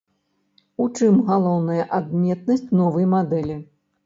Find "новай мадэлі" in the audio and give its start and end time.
2.81-3.61